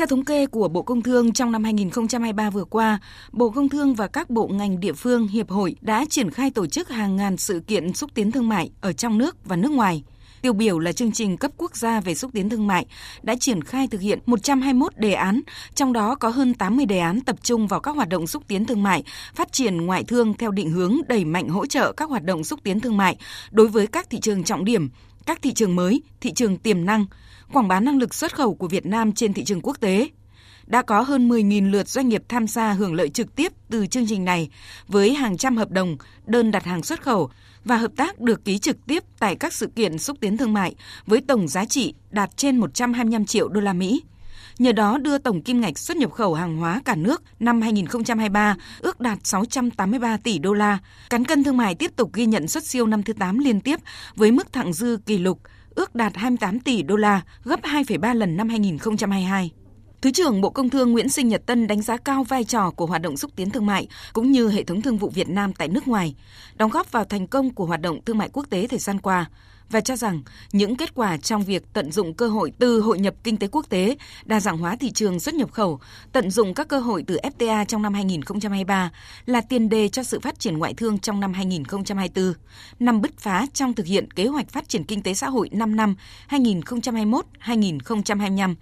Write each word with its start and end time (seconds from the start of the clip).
Theo 0.00 0.06
thống 0.06 0.24
kê 0.24 0.46
của 0.46 0.68
Bộ 0.68 0.82
Công 0.82 1.02
Thương 1.02 1.32
trong 1.32 1.52
năm 1.52 1.64
2023 1.64 2.50
vừa 2.50 2.64
qua, 2.64 3.00
Bộ 3.32 3.50
Công 3.50 3.68
Thương 3.68 3.94
và 3.94 4.06
các 4.06 4.30
bộ 4.30 4.48
ngành 4.48 4.80
địa 4.80 4.92
phương, 4.92 5.28
hiệp 5.28 5.50
hội 5.50 5.76
đã 5.80 6.04
triển 6.10 6.30
khai 6.30 6.50
tổ 6.50 6.66
chức 6.66 6.88
hàng 6.88 7.16
ngàn 7.16 7.36
sự 7.36 7.60
kiện 7.66 7.92
xúc 7.92 8.10
tiến 8.14 8.32
thương 8.32 8.48
mại 8.48 8.70
ở 8.80 8.92
trong 8.92 9.18
nước 9.18 9.36
và 9.44 9.56
nước 9.56 9.70
ngoài. 9.70 10.02
Tiêu 10.42 10.52
biểu 10.52 10.78
là 10.78 10.92
chương 10.92 11.12
trình 11.12 11.36
cấp 11.36 11.50
quốc 11.56 11.76
gia 11.76 12.00
về 12.00 12.14
xúc 12.14 12.30
tiến 12.34 12.48
thương 12.48 12.66
mại 12.66 12.86
đã 13.22 13.34
triển 13.40 13.64
khai 13.64 13.88
thực 13.88 14.00
hiện 14.00 14.18
121 14.26 14.96
đề 14.96 15.12
án, 15.12 15.40
trong 15.74 15.92
đó 15.92 16.14
có 16.14 16.28
hơn 16.28 16.54
80 16.54 16.86
đề 16.86 16.98
án 16.98 17.20
tập 17.20 17.36
trung 17.42 17.66
vào 17.66 17.80
các 17.80 17.96
hoạt 17.96 18.08
động 18.08 18.26
xúc 18.26 18.42
tiến 18.48 18.64
thương 18.64 18.82
mại, 18.82 19.04
phát 19.34 19.52
triển 19.52 19.86
ngoại 19.86 20.04
thương 20.04 20.34
theo 20.34 20.50
định 20.50 20.70
hướng 20.70 20.96
đẩy 21.08 21.24
mạnh 21.24 21.48
hỗ 21.48 21.66
trợ 21.66 21.92
các 21.92 22.08
hoạt 22.08 22.24
động 22.24 22.44
xúc 22.44 22.60
tiến 22.62 22.80
thương 22.80 22.96
mại 22.96 23.16
đối 23.50 23.68
với 23.68 23.86
các 23.86 24.10
thị 24.10 24.20
trường 24.20 24.44
trọng 24.44 24.64
điểm, 24.64 24.90
các 25.26 25.42
thị 25.42 25.52
trường 25.52 25.76
mới, 25.76 26.02
thị 26.20 26.32
trường 26.32 26.56
tiềm 26.56 26.84
năng, 26.84 27.06
quảng 27.52 27.68
bá 27.68 27.80
năng 27.80 27.98
lực 27.98 28.14
xuất 28.14 28.34
khẩu 28.34 28.54
của 28.54 28.68
Việt 28.68 28.86
Nam 28.86 29.12
trên 29.12 29.32
thị 29.32 29.44
trường 29.44 29.60
quốc 29.60 29.80
tế. 29.80 30.08
Đã 30.66 30.82
có 30.82 31.00
hơn 31.00 31.28
10.000 31.28 31.70
lượt 31.70 31.88
doanh 31.88 32.08
nghiệp 32.08 32.22
tham 32.28 32.46
gia 32.46 32.72
hưởng 32.72 32.94
lợi 32.94 33.08
trực 33.08 33.34
tiếp 33.36 33.52
từ 33.70 33.86
chương 33.86 34.06
trình 34.08 34.24
này 34.24 34.50
với 34.88 35.14
hàng 35.14 35.36
trăm 35.36 35.56
hợp 35.56 35.70
đồng, 35.70 35.96
đơn 36.26 36.50
đặt 36.50 36.64
hàng 36.64 36.82
xuất 36.82 37.02
khẩu 37.02 37.30
và 37.64 37.76
hợp 37.76 37.92
tác 37.96 38.20
được 38.20 38.44
ký 38.44 38.58
trực 38.58 38.86
tiếp 38.86 39.04
tại 39.18 39.36
các 39.36 39.52
sự 39.52 39.66
kiện 39.66 39.98
xúc 39.98 40.16
tiến 40.20 40.36
thương 40.36 40.52
mại 40.52 40.74
với 41.06 41.20
tổng 41.20 41.48
giá 41.48 41.64
trị 41.64 41.94
đạt 42.10 42.36
trên 42.36 42.56
125 42.56 43.24
triệu 43.24 43.48
đô 43.48 43.60
la 43.60 43.72
Mỹ. 43.72 44.02
Nhờ 44.60 44.72
đó 44.72 44.98
đưa 44.98 45.18
tổng 45.18 45.42
kim 45.42 45.60
ngạch 45.60 45.78
xuất 45.78 45.96
nhập 45.96 46.12
khẩu 46.12 46.34
hàng 46.34 46.56
hóa 46.56 46.80
cả 46.84 46.94
nước 46.94 47.22
năm 47.38 47.60
2023 47.62 48.56
ước 48.80 49.00
đạt 49.00 49.18
683 49.24 50.16
tỷ 50.16 50.38
đô 50.38 50.52
la. 50.52 50.78
Cán 51.10 51.24
cân 51.24 51.44
thương 51.44 51.56
mại 51.56 51.74
tiếp 51.74 51.96
tục 51.96 52.12
ghi 52.12 52.26
nhận 52.26 52.48
xuất 52.48 52.64
siêu 52.64 52.86
năm 52.86 53.02
thứ 53.02 53.12
8 53.12 53.38
liên 53.38 53.60
tiếp 53.60 53.80
với 54.16 54.30
mức 54.30 54.52
thặng 54.52 54.72
dư 54.72 54.98
kỷ 55.06 55.18
lục 55.18 55.40
ước 55.74 55.94
đạt 55.94 56.16
28 56.16 56.60
tỷ 56.60 56.82
đô 56.82 56.96
la, 56.96 57.20
gấp 57.44 57.60
2,3 57.62 58.14
lần 58.14 58.36
năm 58.36 58.48
2022. 58.48 59.50
Thứ 60.02 60.10
trưởng 60.10 60.40
Bộ 60.40 60.50
Công 60.50 60.70
Thương 60.70 60.92
Nguyễn 60.92 61.08
Sinh 61.08 61.28
Nhật 61.28 61.46
Tân 61.46 61.66
đánh 61.66 61.82
giá 61.82 61.96
cao 61.96 62.24
vai 62.24 62.44
trò 62.44 62.70
của 62.70 62.86
hoạt 62.86 63.02
động 63.02 63.16
xúc 63.16 63.30
tiến 63.36 63.50
thương 63.50 63.66
mại 63.66 63.88
cũng 64.12 64.32
như 64.32 64.48
hệ 64.48 64.64
thống 64.64 64.82
thương 64.82 64.98
vụ 64.98 65.08
Việt 65.08 65.28
Nam 65.28 65.52
tại 65.52 65.68
nước 65.68 65.88
ngoài, 65.88 66.14
đóng 66.54 66.70
góp 66.70 66.92
vào 66.92 67.04
thành 67.04 67.26
công 67.26 67.54
của 67.54 67.66
hoạt 67.66 67.80
động 67.80 68.00
thương 68.04 68.18
mại 68.18 68.28
quốc 68.32 68.46
tế 68.50 68.66
thời 68.66 68.78
gian 68.78 69.00
qua 69.00 69.26
và 69.70 69.80
cho 69.80 69.96
rằng 69.96 70.22
những 70.52 70.76
kết 70.76 70.94
quả 70.94 71.16
trong 71.16 71.44
việc 71.44 71.62
tận 71.72 71.92
dụng 71.92 72.14
cơ 72.14 72.28
hội 72.28 72.52
từ 72.58 72.80
hội 72.80 72.98
nhập 72.98 73.14
kinh 73.24 73.36
tế 73.36 73.48
quốc 73.52 73.66
tế, 73.68 73.96
đa 74.24 74.40
dạng 74.40 74.58
hóa 74.58 74.76
thị 74.76 74.90
trường 74.90 75.20
xuất 75.20 75.34
nhập 75.34 75.52
khẩu, 75.52 75.80
tận 76.12 76.30
dụng 76.30 76.54
các 76.54 76.68
cơ 76.68 76.78
hội 76.78 77.04
từ 77.06 77.18
FTA 77.22 77.64
trong 77.64 77.82
năm 77.82 77.94
2023 77.94 78.90
là 79.26 79.40
tiền 79.40 79.68
đề 79.68 79.88
cho 79.88 80.02
sự 80.02 80.20
phát 80.20 80.38
triển 80.38 80.58
ngoại 80.58 80.74
thương 80.74 80.98
trong 80.98 81.20
năm 81.20 81.32
2024, 81.32 82.32
năm 82.80 83.00
bứt 83.00 83.18
phá 83.18 83.46
trong 83.54 83.74
thực 83.74 83.86
hiện 83.86 84.10
kế 84.10 84.26
hoạch 84.26 84.48
phát 84.48 84.68
triển 84.68 84.84
kinh 84.84 85.02
tế 85.02 85.14
xã 85.14 85.28
hội 85.28 85.48
5 85.52 85.76
năm 85.76 85.94
2021-2025 86.28 88.54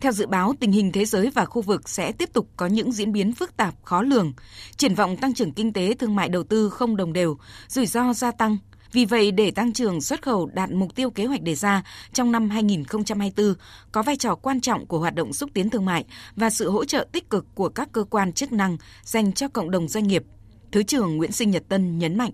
theo 0.00 0.12
dự 0.12 0.26
báo, 0.26 0.54
tình 0.60 0.72
hình 0.72 0.92
thế 0.92 1.04
giới 1.04 1.30
và 1.30 1.44
khu 1.44 1.62
vực 1.62 1.88
sẽ 1.88 2.12
tiếp 2.12 2.32
tục 2.32 2.48
có 2.56 2.66
những 2.66 2.92
diễn 2.92 3.12
biến 3.12 3.32
phức 3.32 3.56
tạp, 3.56 3.74
khó 3.84 4.02
lường. 4.02 4.32
Triển 4.76 4.94
vọng 4.94 5.16
tăng 5.16 5.34
trưởng 5.34 5.52
kinh 5.52 5.72
tế, 5.72 5.94
thương 5.94 6.16
mại 6.16 6.28
đầu 6.28 6.42
tư 6.42 6.70
không 6.70 6.96
đồng 6.96 7.12
đều, 7.12 7.38
rủi 7.68 7.86
ro 7.86 8.12
gia 8.12 8.30
tăng. 8.30 8.56
Vì 8.92 9.04
vậy, 9.04 9.30
để 9.30 9.50
tăng 9.50 9.72
trưởng 9.72 10.00
xuất 10.00 10.22
khẩu 10.22 10.46
đạt 10.46 10.70
mục 10.70 10.94
tiêu 10.94 11.10
kế 11.10 11.24
hoạch 11.26 11.42
đề 11.42 11.54
ra 11.54 11.82
trong 12.12 12.32
năm 12.32 12.50
2024, 12.50 13.54
có 13.92 14.02
vai 14.02 14.16
trò 14.16 14.34
quan 14.34 14.60
trọng 14.60 14.86
của 14.86 14.98
hoạt 14.98 15.14
động 15.14 15.32
xúc 15.32 15.50
tiến 15.54 15.70
thương 15.70 15.84
mại 15.84 16.04
và 16.36 16.50
sự 16.50 16.70
hỗ 16.70 16.84
trợ 16.84 17.06
tích 17.12 17.30
cực 17.30 17.46
của 17.54 17.68
các 17.68 17.92
cơ 17.92 18.04
quan 18.04 18.32
chức 18.32 18.52
năng 18.52 18.76
dành 19.02 19.32
cho 19.32 19.48
cộng 19.48 19.70
đồng 19.70 19.88
doanh 19.88 20.06
nghiệp. 20.06 20.24
Thứ 20.72 20.82
trưởng 20.82 21.16
Nguyễn 21.16 21.32
Sinh 21.32 21.50
Nhật 21.50 21.62
Tân 21.68 21.98
nhấn 21.98 22.18
mạnh. 22.18 22.30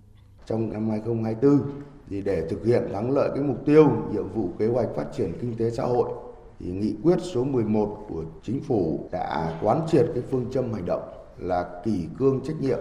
Trong 0.46 0.72
năm 0.72 0.90
2024, 0.90 1.70
thì 2.10 2.20
để 2.20 2.46
thực 2.50 2.66
hiện 2.66 2.82
thắng 2.92 3.10
lợi 3.10 3.30
cái 3.34 3.44
mục 3.44 3.66
tiêu 3.66 3.90
nhiệm 4.12 4.28
vụ 4.34 4.50
kế 4.58 4.66
hoạch 4.66 4.88
phát 4.96 5.04
triển 5.16 5.32
kinh 5.40 5.56
tế 5.56 5.70
xã 5.70 5.82
hội 5.82 6.33
thì 6.58 6.70
nghị 6.70 6.94
quyết 7.02 7.16
số 7.20 7.44
11 7.44 8.06
của 8.08 8.24
chính 8.42 8.60
phủ 8.60 9.08
đã 9.12 9.58
quán 9.62 9.80
triệt 9.86 10.06
cái 10.14 10.22
phương 10.30 10.46
châm 10.50 10.72
hành 10.72 10.86
động 10.86 11.02
là 11.38 11.80
kỷ 11.84 12.06
cương 12.18 12.40
trách 12.44 12.60
nhiệm, 12.60 12.78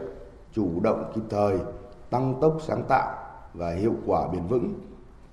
chủ 0.53 0.79
động 0.83 1.11
kịp 1.16 1.21
thời, 1.29 1.57
tăng 2.09 2.35
tốc 2.41 2.57
sáng 2.67 2.83
tạo 2.89 3.16
và 3.53 3.72
hiệu 3.72 3.94
quả 4.06 4.28
bền 4.28 4.47
vững. 4.47 4.73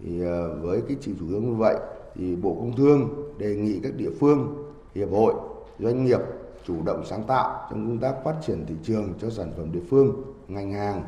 Thì 0.01 0.23
ờ, 0.23 0.59
với 0.63 0.83
cái 0.89 0.97
chỉ 1.01 1.13
chủ 1.21 1.27
hướng 1.27 1.45
như 1.45 1.55
vậy 1.55 1.77
thì 2.15 2.37
Bộ 2.37 2.55
Công 2.55 2.77
Thương 2.77 3.09
đề 3.39 3.57
nghị 3.57 3.81
các 3.83 3.93
địa 3.97 4.11
phương, 4.21 4.65
hiệp 4.95 5.11
hội, 5.11 5.35
doanh 5.79 6.05
nghiệp 6.05 6.21
chủ 6.67 6.75
động 6.85 7.03
sáng 7.07 7.25
tạo 7.25 7.67
trong 7.71 7.87
công 7.87 7.99
tác 7.99 8.15
phát 8.25 8.35
triển 8.47 8.67
thị 8.67 8.75
trường 8.83 9.15
cho 9.21 9.31
sản 9.31 9.53
phẩm 9.57 9.73
địa 9.73 9.83
phương, 9.91 10.23
ngành 10.49 10.73
hàng, 10.73 11.03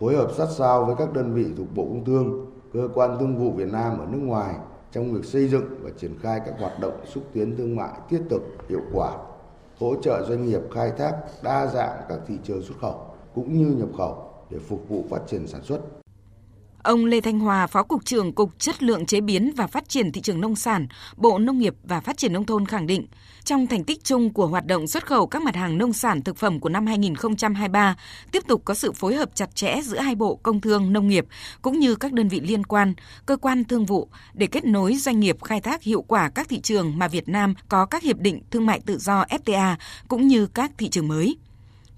phối 0.00 0.16
hợp 0.16 0.30
sát 0.36 0.46
sao 0.50 0.84
với 0.84 0.94
các 0.98 1.12
đơn 1.12 1.34
vị 1.34 1.46
thuộc 1.56 1.66
Bộ 1.74 1.84
Công 1.84 2.04
Thương, 2.04 2.46
cơ 2.72 2.88
quan 2.94 3.16
thương 3.20 3.36
vụ 3.36 3.50
Việt 3.50 3.72
Nam 3.72 3.98
ở 3.98 4.06
nước 4.10 4.20
ngoài 4.22 4.54
trong 4.92 5.12
việc 5.12 5.24
xây 5.24 5.48
dựng 5.48 5.64
và 5.82 5.90
triển 5.96 6.18
khai 6.22 6.40
các 6.46 6.54
hoạt 6.58 6.80
động 6.80 7.06
xúc 7.06 7.24
tiến 7.32 7.56
thương 7.56 7.76
mại 7.76 7.92
thiết 8.10 8.20
thực, 8.30 8.42
hiệu 8.68 8.82
quả, 8.92 9.16
hỗ 9.78 9.94
trợ 10.02 10.24
doanh 10.28 10.46
nghiệp 10.46 10.60
khai 10.74 10.92
thác 10.98 11.12
đa 11.42 11.66
dạng 11.66 12.02
các 12.08 12.18
thị 12.26 12.34
trường 12.44 12.62
xuất 12.62 12.78
khẩu 12.80 13.06
cũng 13.34 13.58
như 13.58 13.66
nhập 13.66 13.88
khẩu 13.98 14.32
để 14.50 14.58
phục 14.58 14.88
vụ 14.88 15.04
phát 15.10 15.20
triển 15.26 15.46
sản 15.46 15.62
xuất. 15.62 15.80
Ông 16.82 17.04
Lê 17.04 17.20
Thanh 17.20 17.38
Hòa, 17.38 17.66
Phó 17.66 17.82
Cục 17.82 18.04
trưởng 18.04 18.32
Cục 18.32 18.58
Chất 18.58 18.82
lượng 18.82 19.06
Chế 19.06 19.20
biến 19.20 19.52
và 19.56 19.66
Phát 19.66 19.88
triển 19.88 20.12
Thị 20.12 20.20
trường 20.20 20.40
Nông 20.40 20.56
sản, 20.56 20.86
Bộ 21.16 21.38
Nông 21.38 21.58
nghiệp 21.58 21.74
và 21.84 22.00
Phát 22.00 22.16
triển 22.16 22.32
Nông 22.32 22.44
thôn 22.44 22.66
khẳng 22.66 22.86
định, 22.86 23.06
trong 23.44 23.66
thành 23.66 23.84
tích 23.84 24.04
chung 24.04 24.32
của 24.32 24.46
hoạt 24.46 24.66
động 24.66 24.86
xuất 24.86 25.06
khẩu 25.06 25.26
các 25.26 25.42
mặt 25.42 25.56
hàng 25.56 25.78
nông 25.78 25.92
sản 25.92 26.22
thực 26.22 26.36
phẩm 26.36 26.60
của 26.60 26.68
năm 26.68 26.86
2023, 26.86 27.96
tiếp 28.32 28.42
tục 28.48 28.62
có 28.64 28.74
sự 28.74 28.92
phối 28.92 29.14
hợp 29.14 29.30
chặt 29.34 29.54
chẽ 29.54 29.80
giữa 29.82 29.98
hai 29.98 30.14
bộ 30.14 30.36
công 30.36 30.60
thương, 30.60 30.92
nông 30.92 31.08
nghiệp 31.08 31.26
cũng 31.62 31.78
như 31.78 31.94
các 31.94 32.12
đơn 32.12 32.28
vị 32.28 32.40
liên 32.40 32.64
quan, 32.64 32.94
cơ 33.26 33.36
quan 33.36 33.64
thương 33.64 33.86
vụ 33.86 34.08
để 34.34 34.46
kết 34.46 34.64
nối 34.64 34.94
doanh 34.94 35.20
nghiệp 35.20 35.42
khai 35.44 35.60
thác 35.60 35.82
hiệu 35.82 36.02
quả 36.02 36.30
các 36.30 36.48
thị 36.48 36.60
trường 36.60 36.98
mà 36.98 37.08
Việt 37.08 37.28
Nam 37.28 37.54
có 37.68 37.86
các 37.86 38.02
hiệp 38.02 38.18
định 38.18 38.42
thương 38.50 38.66
mại 38.66 38.80
tự 38.86 38.98
do 38.98 39.24
FTA 39.24 39.76
cũng 40.08 40.26
như 40.26 40.46
các 40.46 40.72
thị 40.78 40.88
trường 40.88 41.08
mới. 41.08 41.36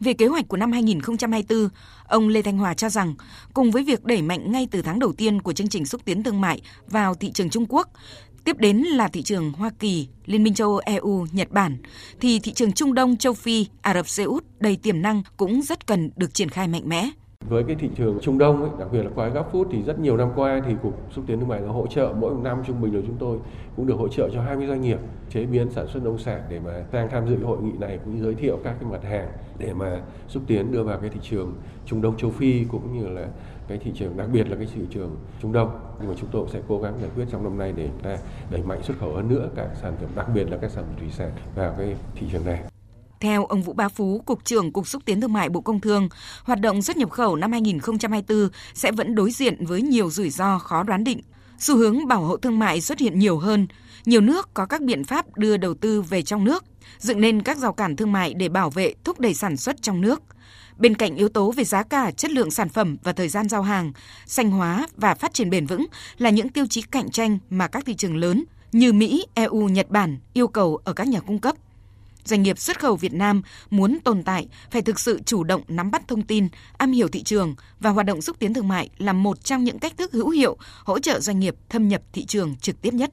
Về 0.01 0.13
kế 0.13 0.27
hoạch 0.27 0.49
của 0.49 0.57
năm 0.57 0.73
2024, 0.73 1.69
ông 2.09 2.29
Lê 2.29 2.43
Thanh 2.43 2.59
Hòa 2.59 2.75
cho 2.75 2.89
rằng, 2.89 3.15
cùng 3.55 3.71
với 3.71 3.85
việc 3.85 4.05
đẩy 4.05 4.23
mạnh 4.23 4.53
ngay 4.53 4.69
từ 4.71 4.83
tháng 4.83 4.99
đầu 4.99 5.13
tiên 5.13 5.43
của 5.43 5.53
chương 5.53 5.69
trình 5.69 5.87
xúc 5.87 6.01
tiến 6.05 6.23
thương 6.23 6.41
mại 6.41 6.61
vào 6.87 7.15
thị 7.15 7.31
trường 7.33 7.51
Trung 7.51 7.67
Quốc, 7.69 7.89
tiếp 8.45 8.59
đến 8.59 8.77
là 8.77 9.09
thị 9.09 9.23
trường 9.23 9.53
Hoa 9.53 9.71
Kỳ, 9.79 10.09
Liên 10.27 10.43
minh 10.43 10.55
châu 10.55 10.69
Âu 10.69 10.81
EU, 10.85 11.27
Nhật 11.33 11.51
Bản, 11.51 11.77
thì 12.21 12.39
thị 12.39 12.53
trường 12.53 12.73
Trung 12.73 12.95
Đông, 12.95 13.17
châu 13.17 13.35
Phi, 13.35 13.67
Ả 13.83 13.95
Rập 13.95 14.09
Xê 14.09 14.23
Út 14.23 14.45
đầy 14.59 14.77
tiềm 14.77 15.03
năng 15.03 15.23
cũng 15.37 15.63
rất 15.63 15.87
cần 15.87 16.11
được 16.17 16.35
triển 16.35 16.49
khai 16.49 16.69
mạnh 16.69 16.89
mẽ. 16.89 17.11
Với 17.51 17.65
cái 17.65 17.77
thị 17.77 17.91
trường 17.97 18.19
Trung 18.23 18.39
Đông, 18.39 18.63
ấy, 18.63 18.71
đặc 18.79 18.89
biệt 18.93 19.03
là 19.03 19.11
qua 19.15 19.29
Gap 19.29 19.53
Food 19.53 19.65
thì 19.71 19.83
rất 19.83 19.99
nhiều 19.99 20.17
năm 20.17 20.29
qua 20.37 20.61
thì 20.67 20.75
Cục 20.83 20.99
Xúc 21.11 21.25
tiến 21.27 21.39
Thương 21.41 21.49
mại 21.49 21.61
đã 21.61 21.67
hỗ 21.67 21.87
trợ 21.87 22.15
mỗi 22.19 22.35
năm 22.43 22.63
trung 22.67 22.81
bình 22.81 22.93
của 22.93 23.07
chúng 23.07 23.17
tôi 23.19 23.39
cũng 23.77 23.87
được 23.87 23.95
hỗ 23.95 24.09
trợ 24.09 24.29
cho 24.33 24.43
20 24.43 24.67
doanh 24.67 24.81
nghiệp 24.81 24.99
chế 25.31 25.47
biến 25.47 25.71
sản 25.71 25.87
xuất 25.87 26.05
nông 26.05 26.19
sản 26.19 26.43
để 26.49 26.61
mà 26.61 26.85
sang 26.93 27.09
tham 27.11 27.29
dự 27.29 27.45
hội 27.45 27.59
nghị 27.63 27.73
này 27.79 27.99
cũng 28.05 28.17
như 28.17 28.23
giới 28.23 28.35
thiệu 28.35 28.59
các 28.65 28.77
cái 28.81 28.91
mặt 28.91 29.05
hàng 29.05 29.29
để 29.59 29.73
mà 29.73 30.01
xúc 30.29 30.43
tiến 30.47 30.73
đưa 30.73 30.83
vào 30.83 30.99
cái 30.99 31.11
thị 31.11 31.21
trường 31.23 31.55
Trung 31.87 32.03
Đông 32.03 32.17
châu 32.17 32.31
Phi 32.31 32.65
cũng 32.65 32.99
như 32.99 33.09
là 33.09 33.27
cái 33.69 33.79
thị 33.79 33.93
trường 33.95 34.17
đặc 34.17 34.29
biệt 34.33 34.51
là 34.51 34.57
cái 34.57 34.67
thị 34.75 34.83
trường 34.91 35.17
Trung 35.43 35.53
Đông 35.53 35.81
nhưng 36.01 36.09
mà 36.09 36.15
chúng 36.21 36.31
tôi 36.33 36.47
sẽ 36.53 36.61
cố 36.69 36.79
gắng 36.79 36.95
giải 37.01 37.11
quyết 37.17 37.25
trong 37.31 37.45
năm 37.45 37.59
nay 37.59 37.73
để 37.77 37.89
ta 38.03 38.17
đẩy 38.51 38.63
mạnh 38.63 38.83
xuất 38.83 38.99
khẩu 38.99 39.15
hơn 39.15 39.29
nữa 39.29 39.49
các 39.57 39.69
sản 39.83 39.93
phẩm 40.01 40.11
đặc 40.17 40.27
biệt 40.35 40.51
là 40.51 40.57
các 40.57 40.71
sản 40.71 40.85
phẩm 40.87 40.95
thủy 40.99 41.09
sản 41.11 41.31
vào 41.57 41.75
cái 41.79 41.97
thị 42.15 42.27
trường 42.33 42.45
này. 42.45 42.70
Theo 43.21 43.45
ông 43.45 43.63
Vũ 43.63 43.73
Bá 43.73 43.89
Phú, 43.89 44.23
Cục 44.27 44.45
trưởng 44.45 44.73
Cục 44.73 44.89
Xúc 44.89 45.03
tiến 45.05 45.21
Thương 45.21 45.33
mại 45.33 45.49
Bộ 45.49 45.61
Công 45.61 45.81
Thương, 45.81 46.09
hoạt 46.45 46.61
động 46.61 46.83
xuất 46.83 46.97
nhập 46.97 47.11
khẩu 47.11 47.37
năm 47.37 47.53
2024 47.53 48.49
sẽ 48.75 48.93
vẫn 48.93 49.15
đối 49.15 49.31
diện 49.31 49.67
với 49.67 49.83
nhiều 49.83 50.11
rủi 50.11 50.31
ro 50.31 50.59
khó 50.59 50.83
đoán 50.83 51.05
định. 51.05 51.21
Xu 51.59 51.77
hướng 51.77 52.09
bảo 52.09 52.25
hộ 52.25 52.37
thương 52.37 52.59
mại 52.59 52.81
xuất 52.81 52.99
hiện 52.99 53.19
nhiều 53.19 53.39
hơn, 53.39 53.67
nhiều 54.05 54.21
nước 54.21 54.55
có 54.55 54.67
các 54.67 54.83
biện 54.83 55.05
pháp 55.05 55.37
đưa 55.37 55.57
đầu 55.57 55.75
tư 55.75 56.03
về 56.03 56.23
trong 56.23 56.45
nước, 56.45 56.65
dựng 56.99 57.21
nên 57.21 57.43
các 57.43 57.59
rào 57.59 57.73
cản 57.73 57.97
thương 57.97 58.13
mại 58.13 58.35
để 58.35 58.49
bảo 58.49 58.71
vệ 58.71 58.95
thúc 59.05 59.21
đẩy 59.21 59.35
sản 59.35 59.57
xuất 59.57 59.83
trong 59.83 60.01
nước. 60.01 60.23
Bên 60.79 60.95
cạnh 60.95 61.17
yếu 61.17 61.29
tố 61.29 61.51
về 61.51 61.65
giá 61.65 61.83
cả, 61.83 62.11
chất 62.11 62.31
lượng 62.31 62.51
sản 62.51 62.69
phẩm 62.69 62.97
và 63.03 63.13
thời 63.13 63.29
gian 63.29 63.49
giao 63.49 63.63
hàng, 63.63 63.93
xanh 64.27 64.51
hóa 64.51 64.87
và 64.97 65.15
phát 65.15 65.35
triển 65.35 65.51
bền 65.51 65.67
vững 65.67 65.87
là 66.19 66.31
những 66.31 66.49
tiêu 66.49 66.65
chí 66.71 66.83
cạnh 66.83 67.11
tranh 67.11 67.39
mà 67.51 67.69
các 67.69 67.85
thị 67.87 67.95
trường 67.95 68.17
lớn 68.17 68.45
như 68.73 68.93
Mỹ, 68.93 69.27
EU, 69.35 69.69
Nhật 69.69 69.91
Bản 69.91 70.19
yêu 70.33 70.49
cầu 70.49 70.79
ở 70.85 70.93
các 70.93 71.09
nhà 71.09 71.21
cung 71.21 71.39
cấp– 71.39 71.57
Doanh 72.31 72.43
nghiệp 72.43 72.59
xuất 72.59 72.81
khẩu 72.81 72.97
Việt 72.97 73.13
Nam 73.13 73.43
muốn 73.71 73.99
tồn 74.05 74.23
tại 74.23 74.49
phải 74.71 74.83
thực 74.83 75.01
sự 75.01 75.21
chủ 75.27 75.45
động 75.45 75.63
nắm 75.69 75.91
bắt 75.91 76.09
thông 76.09 76.23
tin, 76.23 76.49
am 76.79 76.93
hiểu 76.93 77.09
thị 77.09 77.23
trường 77.23 77.55
và 77.81 77.91
hoạt 77.91 78.07
động 78.07 78.23
xúc 78.23 78.37
tiến 78.39 78.55
thương 78.55 78.69
mại 78.69 78.91
là 78.99 79.13
một 79.13 79.45
trong 79.45 79.65
những 79.65 79.79
cách 79.79 79.93
thức 79.99 80.13
hữu 80.13 80.29
hiệu 80.29 80.57
hỗ 80.85 80.99
trợ 80.99 81.21
doanh 81.21 81.41
nghiệp 81.41 81.55
thâm 81.69 81.89
nhập 81.89 82.03
thị 82.13 82.25
trường 82.25 82.57
trực 82.57 82.83
tiếp 82.83 82.95
nhất. 82.95 83.11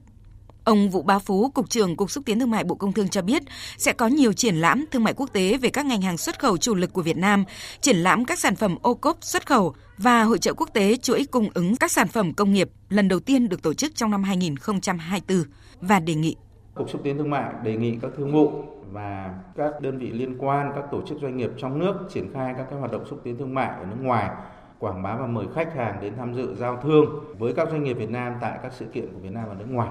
Ông 0.64 0.90
Vũ 0.90 1.02
Bá 1.02 1.18
Phú, 1.18 1.50
Cục 1.50 1.70
trưởng 1.70 1.96
Cục 1.96 2.10
Xúc 2.10 2.24
tiến 2.26 2.40
Thương 2.40 2.50
mại 2.50 2.64
Bộ 2.64 2.74
Công 2.74 2.92
Thương 2.92 3.08
cho 3.08 3.22
biết 3.22 3.42
sẽ 3.78 3.92
có 3.92 4.06
nhiều 4.06 4.32
triển 4.32 4.54
lãm 4.54 4.84
thương 4.90 5.04
mại 5.04 5.14
quốc 5.14 5.32
tế 5.32 5.58
về 5.58 5.68
các 5.68 5.86
ngành 5.86 6.02
hàng 6.02 6.18
xuất 6.18 6.38
khẩu 6.38 6.56
chủ 6.56 6.74
lực 6.74 6.92
của 6.92 7.02
Việt 7.02 7.16
Nam, 7.16 7.44
triển 7.80 7.96
lãm 7.96 8.24
các 8.24 8.38
sản 8.38 8.56
phẩm 8.56 8.76
ô 8.82 8.94
cốp 8.94 9.18
xuất 9.20 9.46
khẩu 9.46 9.74
và 9.98 10.22
hội 10.22 10.38
trợ 10.38 10.54
quốc 10.54 10.70
tế 10.72 10.96
chuỗi 10.96 11.26
cung 11.30 11.48
ứng 11.54 11.76
các 11.76 11.92
sản 11.92 12.08
phẩm 12.08 12.34
công 12.34 12.52
nghiệp 12.52 12.70
lần 12.88 13.08
đầu 13.08 13.20
tiên 13.20 13.48
được 13.48 13.62
tổ 13.62 13.74
chức 13.74 13.94
trong 13.94 14.10
năm 14.10 14.22
2024 14.22 15.44
và 15.80 16.00
đề 16.00 16.14
nghị 16.14 16.36
Cục 16.78 16.90
xúc 16.90 17.00
tiến 17.04 17.18
thương 17.18 17.30
mại 17.30 17.52
đề 17.62 17.76
nghị 17.76 17.98
các 18.02 18.10
thương 18.16 18.32
vụ 18.32 18.50
và 18.92 19.34
các 19.56 19.80
đơn 19.80 19.98
vị 19.98 20.10
liên 20.10 20.38
quan, 20.38 20.72
các 20.74 20.84
tổ 20.90 21.02
chức 21.02 21.18
doanh 21.18 21.36
nghiệp 21.36 21.50
trong 21.56 21.78
nước 21.78 21.94
triển 22.08 22.32
khai 22.34 22.54
các 22.58 22.66
cái 22.70 22.78
hoạt 22.78 22.92
động 22.92 23.06
xúc 23.06 23.20
tiến 23.24 23.38
thương 23.38 23.54
mại 23.54 23.68
ở 23.68 23.86
nước 23.86 23.96
ngoài, 24.00 24.30
quảng 24.78 25.02
bá 25.02 25.16
và 25.16 25.26
mời 25.26 25.46
khách 25.54 25.74
hàng 25.74 25.98
đến 26.00 26.12
tham 26.16 26.34
dự 26.34 26.54
giao 26.54 26.76
thương 26.76 27.24
với 27.38 27.54
các 27.54 27.68
doanh 27.70 27.84
nghiệp 27.84 27.94
Việt 27.94 28.10
Nam 28.10 28.34
tại 28.40 28.58
các 28.62 28.72
sự 28.72 28.84
kiện 28.84 29.12
của 29.12 29.18
Việt 29.18 29.32
Nam 29.32 29.48
ở 29.48 29.54
nước 29.54 29.66
ngoài 29.70 29.90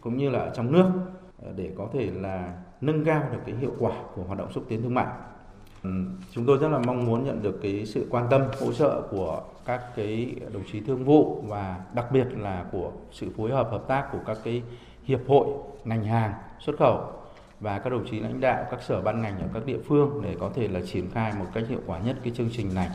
cũng 0.00 0.16
như 0.16 0.30
là 0.30 0.38
ở 0.38 0.50
trong 0.54 0.72
nước 0.72 0.86
ờ, 1.42 1.52
để 1.56 1.70
có 1.78 1.88
thể 1.92 2.10
là 2.14 2.52
nâng 2.80 3.04
cao 3.04 3.22
được 3.32 3.38
cái 3.46 3.54
hiệu 3.54 3.72
quả 3.78 3.92
của 4.14 4.22
hoạt 4.22 4.38
động 4.38 4.52
xúc 4.52 4.64
tiến 4.68 4.82
thương 4.82 4.94
mại. 4.94 5.06
Ừ, 5.82 5.90
chúng 6.30 6.46
tôi 6.46 6.58
rất 6.58 6.68
là 6.68 6.78
mong 6.78 7.06
muốn 7.06 7.24
nhận 7.24 7.42
được 7.42 7.58
cái 7.62 7.86
sự 7.86 8.06
quan 8.10 8.26
tâm 8.30 8.42
hỗ 8.60 8.72
trợ 8.72 9.02
của 9.10 9.42
các 9.64 9.82
cái 9.96 10.34
đồng 10.52 10.62
chí 10.72 10.80
thương 10.80 11.04
vụ 11.04 11.42
và 11.46 11.80
đặc 11.94 12.12
biệt 12.12 12.26
là 12.36 12.64
của 12.72 12.92
sự 13.12 13.30
phối 13.36 13.50
hợp 13.50 13.70
hợp 13.70 13.84
tác 13.88 14.08
của 14.12 14.18
các 14.26 14.38
cái 14.44 14.62
hiệp 15.06 15.20
hội 15.28 15.46
ngành 15.84 16.04
hàng 16.04 16.34
xuất 16.60 16.76
khẩu 16.78 17.00
và 17.60 17.78
các 17.78 17.90
đồng 17.90 18.06
chí 18.10 18.20
lãnh 18.20 18.40
đạo, 18.40 18.66
các 18.70 18.82
sở 18.82 19.02
ban 19.02 19.22
ngành 19.22 19.40
ở 19.40 19.48
các 19.54 19.66
địa 19.66 19.78
phương 19.88 20.22
để 20.24 20.36
có 20.40 20.50
thể 20.54 20.68
là 20.68 20.80
triển 20.86 21.10
khai 21.10 21.32
một 21.38 21.46
cách 21.54 21.64
hiệu 21.68 21.80
quả 21.86 21.98
nhất 21.98 22.16
cái 22.24 22.32
chương 22.36 22.50
trình 22.52 22.74
này. 22.74 22.88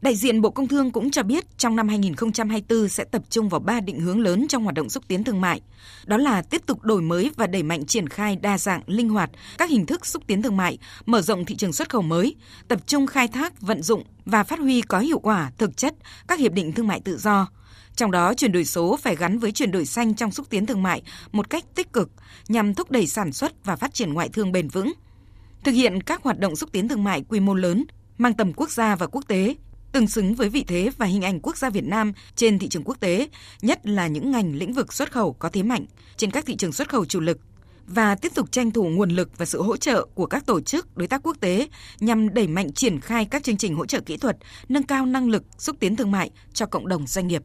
Đại 0.00 0.16
diện 0.16 0.40
Bộ 0.40 0.50
Công 0.50 0.68
Thương 0.68 0.90
cũng 0.90 1.10
cho 1.10 1.22
biết 1.22 1.58
trong 1.58 1.76
năm 1.76 1.88
2024 1.88 2.88
sẽ 2.88 3.04
tập 3.04 3.22
trung 3.30 3.48
vào 3.48 3.60
ba 3.60 3.80
định 3.80 4.00
hướng 4.00 4.20
lớn 4.20 4.46
trong 4.48 4.62
hoạt 4.62 4.74
động 4.74 4.88
xúc 4.88 5.04
tiến 5.08 5.24
thương 5.24 5.40
mại. 5.40 5.60
Đó 6.04 6.16
là 6.16 6.42
tiếp 6.42 6.62
tục 6.66 6.82
đổi 6.82 7.02
mới 7.02 7.30
và 7.36 7.46
đẩy 7.46 7.62
mạnh 7.62 7.86
triển 7.86 8.08
khai 8.08 8.36
đa 8.36 8.58
dạng, 8.58 8.82
linh 8.86 9.08
hoạt 9.08 9.30
các 9.58 9.70
hình 9.70 9.86
thức 9.86 10.06
xúc 10.06 10.22
tiến 10.26 10.42
thương 10.42 10.56
mại, 10.56 10.78
mở 11.06 11.20
rộng 11.20 11.44
thị 11.44 11.56
trường 11.56 11.72
xuất 11.72 11.88
khẩu 11.88 12.02
mới, 12.02 12.34
tập 12.68 12.80
trung 12.86 13.06
khai 13.06 13.28
thác, 13.28 13.60
vận 13.60 13.82
dụng 13.82 14.04
và 14.24 14.44
phát 14.44 14.58
huy 14.58 14.82
có 14.82 14.98
hiệu 14.98 15.18
quả 15.18 15.50
thực 15.58 15.76
chất 15.76 15.94
các 16.28 16.38
hiệp 16.38 16.52
định 16.52 16.72
thương 16.72 16.86
mại 16.86 17.00
tự 17.00 17.18
do. 17.18 17.48
Trong 17.96 18.10
đó, 18.10 18.34
chuyển 18.34 18.52
đổi 18.52 18.64
số 18.64 18.96
phải 18.96 19.16
gắn 19.16 19.38
với 19.38 19.52
chuyển 19.52 19.70
đổi 19.70 19.86
xanh 19.86 20.14
trong 20.14 20.30
xúc 20.30 20.46
tiến 20.50 20.66
thương 20.66 20.82
mại 20.82 21.02
một 21.32 21.50
cách 21.50 21.64
tích 21.74 21.92
cực 21.92 22.10
nhằm 22.48 22.74
thúc 22.74 22.90
đẩy 22.90 23.06
sản 23.06 23.32
xuất 23.32 23.64
và 23.64 23.76
phát 23.76 23.94
triển 23.94 24.14
ngoại 24.14 24.28
thương 24.28 24.52
bền 24.52 24.68
vững. 24.68 24.92
Thực 25.64 25.72
hiện 25.72 26.02
các 26.02 26.22
hoạt 26.22 26.38
động 26.38 26.56
xúc 26.56 26.72
tiến 26.72 26.88
thương 26.88 27.04
mại 27.04 27.24
quy 27.28 27.40
mô 27.40 27.54
lớn, 27.54 27.84
mang 28.18 28.34
tầm 28.34 28.52
quốc 28.52 28.70
gia 28.70 28.96
và 28.96 29.06
quốc 29.06 29.22
tế 29.28 29.54
tương 29.92 30.06
xứng 30.06 30.34
với 30.34 30.48
vị 30.48 30.64
thế 30.68 30.90
và 30.98 31.06
hình 31.06 31.22
ảnh 31.22 31.40
quốc 31.40 31.56
gia 31.56 31.70
Việt 31.70 31.84
Nam 31.84 32.12
trên 32.36 32.58
thị 32.58 32.68
trường 32.68 32.84
quốc 32.84 33.00
tế, 33.00 33.28
nhất 33.62 33.86
là 33.86 34.06
những 34.06 34.30
ngành 34.30 34.54
lĩnh 34.54 34.72
vực 34.72 34.92
xuất 34.92 35.12
khẩu 35.12 35.32
có 35.32 35.48
thế 35.48 35.62
mạnh 35.62 35.84
trên 36.16 36.30
các 36.30 36.46
thị 36.46 36.56
trường 36.56 36.72
xuất 36.72 36.88
khẩu 36.88 37.04
chủ 37.04 37.20
lực 37.20 37.38
và 37.86 38.14
tiếp 38.14 38.32
tục 38.34 38.52
tranh 38.52 38.70
thủ 38.70 38.88
nguồn 38.88 39.10
lực 39.10 39.38
và 39.38 39.46
sự 39.46 39.62
hỗ 39.62 39.76
trợ 39.76 40.06
của 40.14 40.26
các 40.26 40.46
tổ 40.46 40.60
chức 40.60 40.96
đối 40.96 41.08
tác 41.08 41.22
quốc 41.22 41.36
tế 41.40 41.68
nhằm 42.00 42.34
đẩy 42.34 42.46
mạnh 42.46 42.72
triển 42.72 43.00
khai 43.00 43.24
các 43.24 43.44
chương 43.44 43.56
trình 43.56 43.74
hỗ 43.74 43.86
trợ 43.86 44.00
kỹ 44.00 44.16
thuật, 44.16 44.36
nâng 44.68 44.82
cao 44.82 45.06
năng 45.06 45.28
lực 45.28 45.44
xúc 45.58 45.76
tiến 45.80 45.96
thương 45.96 46.10
mại 46.10 46.30
cho 46.52 46.66
cộng 46.66 46.88
đồng 46.88 47.06
doanh 47.06 47.26
nghiệp. 47.26 47.42